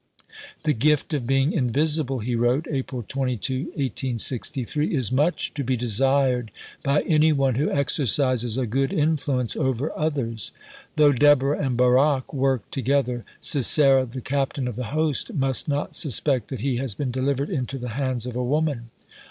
"The 0.63 0.73
gift 0.73 1.13
of 1.13 1.27
being 1.27 1.53
invisible," 1.53 2.21
he 2.21 2.33
wrote 2.35 2.65
(April 2.71 3.05
22, 3.07 3.65
1863), 3.65 4.95
"is 4.95 5.11
much 5.11 5.53
to 5.53 5.63
be 5.63 5.77
desired 5.77 6.49
by 6.81 7.03
any 7.03 7.31
one 7.31 7.53
who 7.53 7.69
exercises 7.71 8.57
a 8.57 8.65
good 8.65 8.91
influence 8.91 9.55
over 9.55 9.95
others. 9.95 10.53
Though 10.95 11.11
Deborah 11.11 11.63
and 11.63 11.77
Barak 11.77 12.33
work 12.33 12.71
together, 12.71 13.25
Sisera 13.39 14.07
the 14.07 14.21
Captain 14.21 14.67
of 14.67 14.75
the 14.75 14.85
Host 14.85 15.35
must 15.35 15.67
not 15.67 15.93
suspect 15.93 16.47
that 16.47 16.61
he 16.61 16.77
has 16.77 16.95
been 16.95 17.11
delivered 17.11 17.51
into 17.51 17.77
the 17.77 17.89
hands 17.89 18.25
of 18.25 18.35
a 18.35 18.43
woman." 18.43 18.89